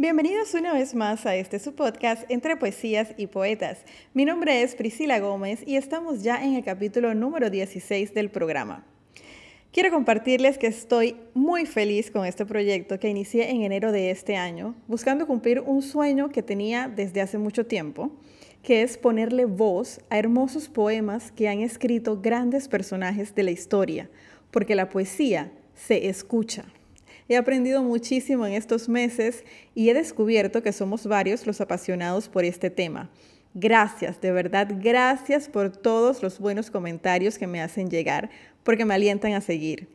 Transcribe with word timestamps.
Bienvenidos 0.00 0.54
una 0.54 0.74
vez 0.74 0.94
más 0.94 1.26
a 1.26 1.34
este 1.34 1.58
su 1.58 1.74
podcast 1.74 2.22
Entre 2.30 2.56
Poesías 2.56 3.14
y 3.16 3.26
Poetas. 3.26 3.80
Mi 4.14 4.24
nombre 4.24 4.62
es 4.62 4.76
Priscila 4.76 5.18
Gómez 5.18 5.64
y 5.66 5.74
estamos 5.74 6.22
ya 6.22 6.44
en 6.44 6.54
el 6.54 6.62
capítulo 6.62 7.14
número 7.14 7.50
16 7.50 8.14
del 8.14 8.30
programa. 8.30 8.86
Quiero 9.72 9.90
compartirles 9.90 10.56
que 10.56 10.68
estoy 10.68 11.16
muy 11.34 11.66
feliz 11.66 12.12
con 12.12 12.24
este 12.24 12.46
proyecto 12.46 13.00
que 13.00 13.08
inicié 13.08 13.50
en 13.50 13.62
enero 13.62 13.90
de 13.90 14.12
este 14.12 14.36
año, 14.36 14.76
buscando 14.86 15.26
cumplir 15.26 15.58
un 15.58 15.82
sueño 15.82 16.28
que 16.28 16.44
tenía 16.44 16.86
desde 16.86 17.20
hace 17.20 17.36
mucho 17.36 17.66
tiempo, 17.66 18.12
que 18.62 18.82
es 18.82 18.98
ponerle 18.98 19.46
voz 19.46 20.00
a 20.10 20.18
hermosos 20.20 20.68
poemas 20.68 21.32
que 21.32 21.48
han 21.48 21.58
escrito 21.58 22.20
grandes 22.20 22.68
personajes 22.68 23.34
de 23.34 23.42
la 23.42 23.50
historia, 23.50 24.08
porque 24.52 24.76
la 24.76 24.90
poesía 24.90 25.50
se 25.74 26.08
escucha. 26.08 26.66
He 27.28 27.36
aprendido 27.36 27.82
muchísimo 27.82 28.46
en 28.46 28.54
estos 28.54 28.88
meses 28.88 29.44
y 29.74 29.90
he 29.90 29.94
descubierto 29.94 30.62
que 30.62 30.72
somos 30.72 31.06
varios 31.06 31.46
los 31.46 31.60
apasionados 31.60 32.28
por 32.28 32.44
este 32.44 32.70
tema. 32.70 33.10
Gracias, 33.52 34.20
de 34.20 34.32
verdad, 34.32 34.68
gracias 34.80 35.48
por 35.48 35.70
todos 35.70 36.22
los 36.22 36.38
buenos 36.38 36.70
comentarios 36.70 37.36
que 37.36 37.46
me 37.46 37.60
hacen 37.60 37.90
llegar, 37.90 38.30
porque 38.62 38.86
me 38.86 38.94
alientan 38.94 39.34
a 39.34 39.42
seguir. 39.42 39.88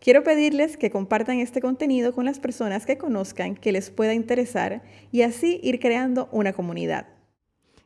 Quiero 0.00 0.24
pedirles 0.24 0.76
que 0.76 0.90
compartan 0.90 1.38
este 1.38 1.60
contenido 1.60 2.12
con 2.12 2.24
las 2.24 2.40
personas 2.40 2.86
que 2.86 2.98
conozcan 2.98 3.54
que 3.54 3.70
les 3.70 3.90
pueda 3.90 4.14
interesar 4.14 4.82
y 5.12 5.22
así 5.22 5.60
ir 5.62 5.78
creando 5.78 6.28
una 6.32 6.52
comunidad. 6.52 7.06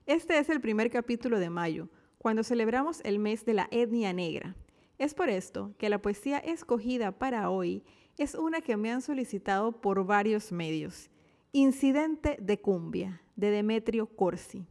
Este 0.07 0.39
es 0.39 0.49
el 0.49 0.61
primer 0.61 0.91
capítulo 0.91 1.41
de 1.41 1.51
mayo, 1.51 1.89
cuando 2.17 2.45
celebramos 2.45 3.01
el 3.05 3.19
mes 3.19 3.45
de 3.45 3.55
la 3.55 3.69
etnia 3.71 4.13
negra. 4.13 4.55
Es 4.99 5.13
por 5.13 5.29
esto 5.29 5.75
que 5.77 5.89
la 5.89 6.01
poesía 6.01 6.39
escogida 6.39 7.13
para 7.13 7.51
hoy 7.51 7.83
es 8.19 8.35
una 8.35 8.61
que 8.61 8.77
me 8.77 8.91
han 8.91 9.03
solicitado 9.03 9.81
por 9.81 10.05
varios 10.07 10.53
medios. 10.53 11.11
Incidente 11.53 12.37
de 12.41 12.61
cumbia, 12.61 13.23
de 13.37 13.51
Demetrio 13.51 14.07
Corsi, 14.07 14.67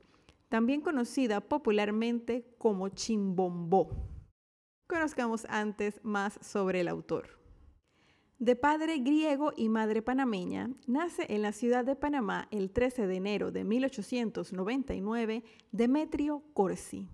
también 0.49 0.81
conocida 0.81 1.41
popularmente 1.41 2.45
como 2.57 2.89
Chimbombó. 2.89 3.89
Conozcamos 4.87 5.45
antes 5.49 5.99
más 6.03 6.37
sobre 6.41 6.81
el 6.81 6.87
autor. 6.87 7.39
De 8.39 8.55
padre 8.55 8.97
griego 8.97 9.53
y 9.55 9.69
madre 9.69 10.01
panameña, 10.01 10.69
nace 10.85 11.25
en 11.29 11.41
la 11.41 11.53
ciudad 11.53 11.85
de 11.85 11.95
Panamá 11.95 12.49
el 12.51 12.71
13 12.71 13.07
de 13.07 13.15
enero 13.15 13.51
de 13.51 13.63
1899 13.63 15.43
Demetrio 15.71 16.43
Corsi. 16.53 17.07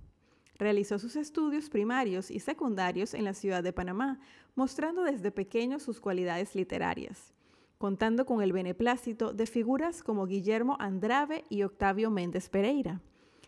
Realizó 0.59 0.99
sus 0.99 1.15
estudios 1.15 1.69
primarios 1.69 2.29
y 2.29 2.41
secundarios 2.41 3.13
en 3.13 3.23
la 3.23 3.33
ciudad 3.33 3.63
de 3.63 3.71
Panamá, 3.71 4.19
mostrando 4.55 5.03
desde 5.03 5.31
pequeño 5.31 5.79
sus 5.79 6.01
cualidades 6.01 6.53
literarias, 6.53 7.33
contando 7.77 8.25
con 8.25 8.41
el 8.41 8.51
beneplácito 8.51 9.31
de 9.31 9.45
figuras 9.45 10.03
como 10.03 10.25
Guillermo 10.25 10.75
Andrave 10.77 11.45
y 11.47 11.63
Octavio 11.63 12.11
Méndez 12.11 12.49
Pereira. 12.49 13.01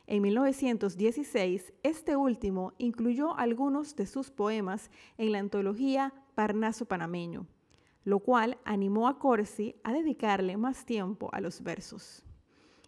En 0.07 0.21
1916, 0.21 1.73
este 1.83 2.15
último 2.15 2.73
incluyó 2.77 3.37
algunos 3.37 3.97
de 3.97 4.05
sus 4.05 4.31
poemas 4.31 4.89
en 5.17 5.33
la 5.33 5.39
antología 5.39 6.13
Parnaso 6.33 6.85
Panameño, 6.85 7.45
lo 8.05 8.19
cual 8.19 8.57
animó 8.63 9.09
a 9.09 9.19
Corsi 9.19 9.75
a 9.83 9.91
dedicarle 9.91 10.55
más 10.55 10.85
tiempo 10.85 11.29
a 11.33 11.41
los 11.41 11.61
versos. 11.61 12.23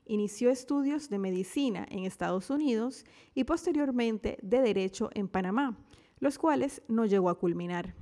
Inició 0.06 0.50
estudios 0.50 1.09
de 1.09 1.18
medicina 1.18 1.86
en 1.90 2.06
Estados 2.06 2.50
Unidos 2.50 3.06
y 3.34 3.46
posteriormente 3.46 4.38
de 4.42 4.62
derecho 4.62 5.10
en 5.14 5.28
Panamá, 5.28 5.78
los 6.20 6.38
cuales 6.38 6.82
no 6.88 7.06
llegó 7.06 7.30
a 7.30 7.40
culminar. 7.40 7.95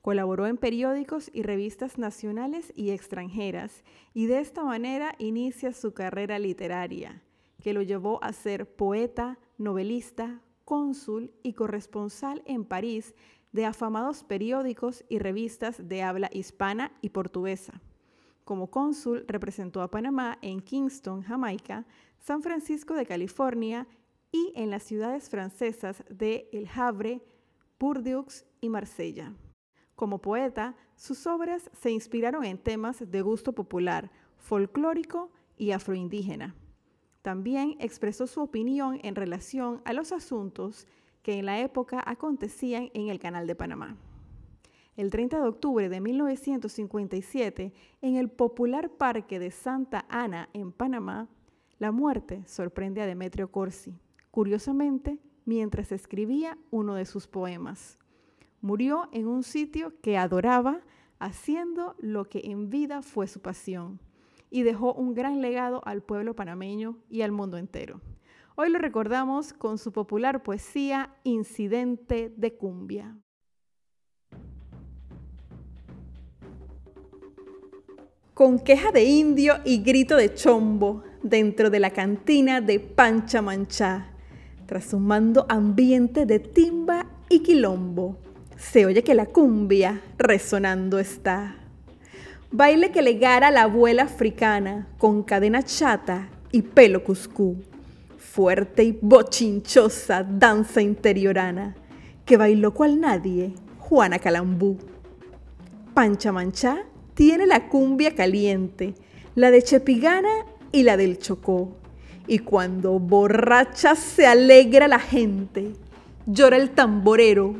Colaboró 0.00 0.46
en 0.46 0.56
periódicos 0.56 1.30
y 1.32 1.42
revistas 1.42 1.98
nacionales 1.98 2.72
y 2.76 2.90
extranjeras 2.90 3.84
y 4.12 4.26
de 4.26 4.40
esta 4.40 4.62
manera 4.62 5.14
inicia 5.18 5.72
su 5.72 5.92
carrera 5.94 6.38
literaria, 6.38 7.22
que 7.62 7.72
lo 7.72 7.82
llevó 7.82 8.22
a 8.22 8.32
ser 8.32 8.74
poeta, 8.76 9.38
novelista, 9.56 10.42
cónsul 10.64 11.32
y 11.42 11.54
corresponsal 11.54 12.42
en 12.46 12.64
París 12.64 13.14
de 13.52 13.66
afamados 13.66 14.24
periódicos 14.24 15.04
y 15.08 15.18
revistas 15.18 15.88
de 15.88 16.02
habla 16.02 16.28
hispana 16.32 16.92
y 17.00 17.10
portuguesa. 17.10 17.80
Como 18.44 18.70
cónsul 18.70 19.24
representó 19.26 19.80
a 19.80 19.90
Panamá 19.90 20.38
en 20.42 20.60
Kingston, 20.60 21.22
Jamaica, 21.22 21.86
San 22.18 22.42
Francisco 22.42 22.94
de 22.94 23.06
California 23.06 23.86
y 24.30 24.52
en 24.54 24.70
las 24.70 24.82
ciudades 24.82 25.30
francesas 25.30 26.04
de 26.10 26.48
El 26.52 26.68
Havre, 26.68 27.22
Bordeaux 27.78 28.44
y 28.60 28.68
Marsella. 28.68 29.32
Como 29.94 30.20
poeta, 30.20 30.76
sus 30.96 31.26
obras 31.26 31.70
se 31.72 31.90
inspiraron 31.90 32.44
en 32.44 32.58
temas 32.58 33.10
de 33.10 33.22
gusto 33.22 33.52
popular, 33.52 34.10
folclórico 34.36 35.30
y 35.56 35.70
afroindígena. 35.70 36.54
También 37.22 37.76
expresó 37.78 38.26
su 38.26 38.42
opinión 38.42 39.00
en 39.02 39.14
relación 39.14 39.80
a 39.86 39.94
los 39.94 40.12
asuntos 40.12 40.86
que 41.22 41.38
en 41.38 41.46
la 41.46 41.60
época 41.60 42.02
acontecían 42.04 42.90
en 42.92 43.08
el 43.08 43.18
Canal 43.18 43.46
de 43.46 43.54
Panamá 43.54 43.96
el 44.96 45.10
30 45.10 45.40
de 45.40 45.48
octubre 45.48 45.88
de 45.88 46.00
1957, 46.00 47.72
en 48.00 48.16
el 48.16 48.30
popular 48.30 48.90
parque 48.90 49.38
de 49.38 49.50
Santa 49.50 50.06
Ana, 50.08 50.48
en 50.52 50.72
Panamá, 50.72 51.28
la 51.78 51.90
muerte 51.90 52.44
sorprende 52.46 53.02
a 53.02 53.06
Demetrio 53.06 53.50
Corsi, 53.50 53.98
curiosamente, 54.30 55.18
mientras 55.44 55.90
escribía 55.90 56.56
uno 56.70 56.94
de 56.94 57.04
sus 57.04 57.26
poemas. 57.26 57.98
Murió 58.60 59.08
en 59.12 59.26
un 59.26 59.42
sitio 59.42 60.00
que 60.00 60.16
adoraba, 60.16 60.80
haciendo 61.18 61.96
lo 61.98 62.28
que 62.28 62.42
en 62.44 62.70
vida 62.70 63.02
fue 63.02 63.26
su 63.26 63.40
pasión, 63.40 64.00
y 64.50 64.62
dejó 64.62 64.94
un 64.94 65.14
gran 65.14 65.40
legado 65.40 65.82
al 65.84 66.02
pueblo 66.02 66.36
panameño 66.36 66.98
y 67.10 67.22
al 67.22 67.32
mundo 67.32 67.58
entero. 67.58 68.00
Hoy 68.54 68.70
lo 68.70 68.78
recordamos 68.78 69.52
con 69.52 69.78
su 69.78 69.90
popular 69.90 70.44
poesía 70.44 71.16
Incidente 71.24 72.32
de 72.36 72.56
Cumbia. 72.56 73.16
Con 78.34 78.58
queja 78.58 78.90
de 78.90 79.04
indio 79.04 79.60
y 79.64 79.78
grito 79.78 80.16
de 80.16 80.34
chombo 80.34 81.04
dentro 81.22 81.70
de 81.70 81.78
la 81.78 81.90
cantina 81.90 82.60
de 82.60 82.80
Pancha 82.80 83.40
Manchá, 83.40 84.08
tras 84.66 84.92
un 84.92 85.06
mando 85.06 85.46
ambiente 85.48 86.26
de 86.26 86.40
timba 86.40 87.06
y 87.28 87.40
quilombo. 87.40 88.18
Se 88.56 88.86
oye 88.86 89.04
que 89.04 89.14
la 89.14 89.26
cumbia 89.26 90.02
resonando 90.18 90.98
está. 90.98 91.56
Baile 92.50 92.90
que 92.90 93.02
legara 93.02 93.52
la 93.52 93.62
abuela 93.62 94.02
africana 94.02 94.88
con 94.98 95.22
cadena 95.22 95.62
chata 95.62 96.28
y 96.50 96.62
pelo 96.62 97.04
cuscú. 97.04 97.62
Fuerte 98.18 98.82
y 98.82 98.98
bochinchosa 99.00 100.24
danza 100.24 100.82
interiorana 100.82 101.76
que 102.24 102.36
bailó 102.36 102.74
cual 102.74 103.00
nadie 103.00 103.54
Juana 103.78 104.18
Calambú. 104.18 104.76
Pancha 105.94 106.32
Manchá 106.32 106.84
tiene 107.14 107.46
la 107.46 107.68
cumbia 107.68 108.14
caliente, 108.14 108.94
la 109.34 109.50
de 109.50 109.62
Chepigana 109.62 110.46
y 110.72 110.82
la 110.82 110.96
del 110.96 111.18
Chocó. 111.18 111.76
Y 112.26 112.40
cuando 112.40 112.98
borracha 112.98 113.94
se 113.94 114.26
alegra 114.26 114.88
la 114.88 114.98
gente, 114.98 115.72
llora 116.26 116.56
el 116.56 116.70
tamborero, 116.70 117.54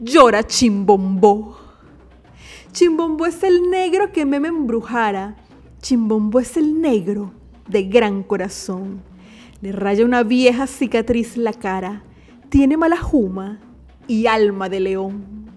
llora 0.00 0.46
Chimbombó. 0.46 1.58
Chimbombó 2.72 3.26
es 3.26 3.42
el 3.42 3.70
negro 3.70 4.12
que 4.12 4.24
me 4.24 4.36
embrujara, 4.36 5.36
Chimbombó 5.80 6.40
es 6.40 6.56
el 6.56 6.80
negro 6.80 7.32
de 7.68 7.84
gran 7.84 8.22
corazón. 8.22 9.02
Le 9.60 9.72
raya 9.72 10.04
una 10.04 10.22
vieja 10.22 10.66
cicatriz 10.66 11.36
la 11.36 11.52
cara, 11.52 12.02
tiene 12.48 12.76
mala 12.76 12.96
juma 12.96 13.60
y 14.06 14.26
alma 14.26 14.68
de 14.68 14.80
león. 14.80 15.50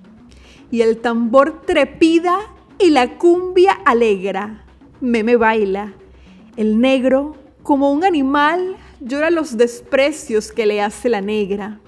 Y 0.71 0.81
el 0.81 0.97
tambor 0.97 1.61
trepida 1.61 2.39
y 2.79 2.89
la 2.89 3.17
cumbia 3.17 3.73
alegra. 3.85 4.65
Meme 5.01 5.35
baila. 5.35 5.93
El 6.55 6.79
negro, 6.79 7.35
como 7.63 7.91
un 7.91 8.03
animal, 8.03 8.77
llora 8.99 9.29
los 9.29 9.57
desprecios 9.57 10.51
que 10.51 10.65
le 10.65 10.81
hace 10.81 11.09
la 11.09 11.21
negra. 11.21 11.79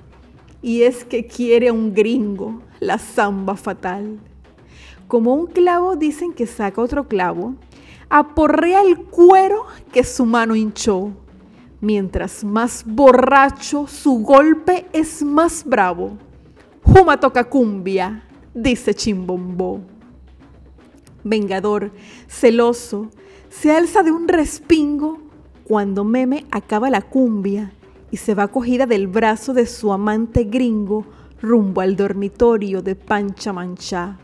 Y 0.62 0.84
es 0.84 1.06
que 1.06 1.28
quiere 1.28 1.70
a 1.70 1.74
un 1.74 1.94
gringo, 1.94 2.62
la 2.80 2.98
zamba 2.98 3.56
fatal. 3.56 4.20
Como 5.08 5.36
un 5.36 5.48
clavo 5.48 5.96
dicen 5.96 6.34
que 6.34 6.48
saca 6.48 6.82
otro 6.82 7.08
clavo, 7.08 7.56
aporrea 8.10 8.82
el 8.82 8.98
cuero 8.98 9.66
que 9.94 10.04
su 10.04 10.26
mano 10.26 10.56
hinchó. 10.56 11.12
Mientras 11.82 12.44
más 12.44 12.84
borracho 12.86 13.86
su 13.86 14.20
golpe 14.24 14.88
es 14.94 15.22
más 15.22 15.64
bravo. 15.64 16.18
Juma 16.82 17.20
toca 17.20 17.44
cumbia, 17.44 18.24
dice 18.54 18.94
Chimbombó 18.94 19.95
vengador, 21.26 21.92
celoso, 22.30 23.10
se 23.50 23.72
alza 23.72 24.04
de 24.04 24.12
un 24.12 24.30
respingo 24.30 25.20
cuando 25.66 26.06
Meme 26.06 26.46
acaba 26.52 26.90
la 26.90 27.02
cumbia 27.02 27.74
y 28.12 28.18
se 28.18 28.36
va 28.36 28.48
cogida 28.48 28.86
del 28.86 29.08
brazo 29.08 29.54
de 29.54 29.66
su 29.66 29.92
amante 29.92 30.46
gringo 30.46 31.06
rumbo 31.42 31.82
al 31.82 31.96
dormitorio 31.98 32.82
de 32.82 32.96
Pancha 32.96 33.52
Manchá. 33.52 34.20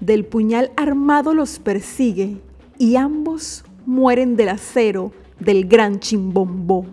Del 0.00 0.26
puñal 0.26 0.72
armado 0.76 1.32
los 1.32 1.58
persigue 1.58 2.42
y 2.76 2.96
ambos 2.96 3.64
mueren 3.86 4.36
del 4.36 4.48
acero 4.50 5.12
del 5.38 5.66
gran 5.66 6.00
chimbombó. 6.00 6.86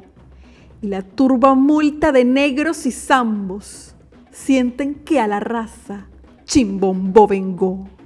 Y 0.81 0.88
la 0.88 1.02
turba 1.02 1.56
multa 1.56 2.12
de 2.12 2.24
negros 2.24 2.86
y 2.86 2.92
zambos 2.92 3.96
sienten 4.31 4.94
que 4.94 5.19
a 5.19 5.28
la 5.28 5.40
raza 5.40 6.08
chimbombó 6.46 7.28
vengó. 7.28 7.96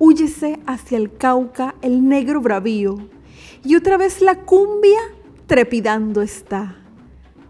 Húyese 0.00 0.60
hacia 0.66 0.96
el 0.96 1.16
Cauca 1.16 1.74
el 1.82 2.08
negro 2.08 2.40
bravío, 2.40 2.98
y 3.64 3.74
otra 3.74 3.96
vez 3.96 4.20
la 4.20 4.36
cumbia 4.36 4.98
trepidando 5.46 6.22
está. 6.22 6.76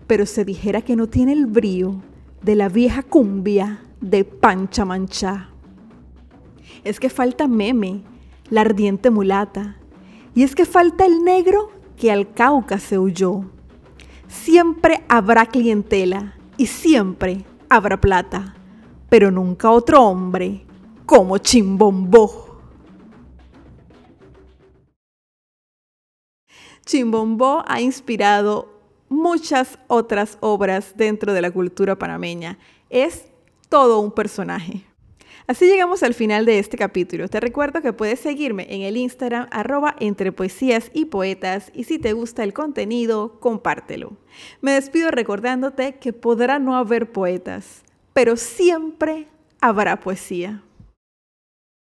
Pero 0.06 0.24
se 0.24 0.46
dijera 0.46 0.80
que 0.80 0.96
no 0.96 1.08
tiene 1.08 1.32
el 1.32 1.44
brío 1.44 2.00
de 2.42 2.54
la 2.54 2.70
vieja 2.70 3.02
cumbia 3.02 3.82
de 4.00 4.24
Pancha 4.24 4.86
Manchá. 4.86 5.50
Es 6.84 6.98
que 6.98 7.10
falta 7.10 7.48
meme, 7.48 8.02
la 8.48 8.62
ardiente 8.62 9.10
mulata, 9.10 9.76
y 10.34 10.42
es 10.42 10.54
que 10.54 10.64
falta 10.64 11.04
el 11.04 11.24
negro 11.24 11.70
que 11.98 12.10
al 12.10 12.32
Cauca 12.32 12.78
se 12.78 12.98
huyó. 12.98 13.44
Siempre 14.26 15.02
habrá 15.08 15.44
clientela 15.44 16.34
y 16.56 16.66
siempre 16.66 17.44
habrá 17.68 18.00
plata, 18.00 18.54
pero 19.10 19.30
nunca 19.30 19.70
otro 19.70 20.02
hombre 20.02 20.64
como 21.08 21.38
Chimbombó. 21.38 22.60
Chimbombó 26.84 27.64
ha 27.66 27.80
inspirado 27.80 28.78
muchas 29.08 29.78
otras 29.86 30.36
obras 30.40 30.92
dentro 30.98 31.32
de 31.32 31.40
la 31.40 31.50
cultura 31.50 31.98
panameña. 31.98 32.58
Es 32.90 33.24
todo 33.70 34.00
un 34.00 34.12
personaje. 34.12 34.84
Así 35.46 35.66
llegamos 35.66 36.02
al 36.02 36.12
final 36.12 36.44
de 36.44 36.58
este 36.58 36.76
capítulo. 36.76 37.26
Te 37.28 37.40
recuerdo 37.40 37.80
que 37.80 37.94
puedes 37.94 38.20
seguirme 38.20 38.66
en 38.68 38.82
el 38.82 38.98
Instagram 38.98 39.46
arroba 39.50 39.96
entre 40.00 40.30
poesías 40.30 40.90
y 40.92 41.06
poetas 41.06 41.72
y 41.74 41.84
si 41.84 41.98
te 41.98 42.12
gusta 42.12 42.44
el 42.44 42.52
contenido, 42.52 43.40
compártelo. 43.40 44.18
Me 44.60 44.72
despido 44.72 45.10
recordándote 45.10 45.94
que 45.94 46.12
podrá 46.12 46.58
no 46.58 46.76
haber 46.76 47.12
poetas, 47.12 47.82
pero 48.12 48.36
siempre 48.36 49.28
habrá 49.62 50.00
poesía. 50.00 50.64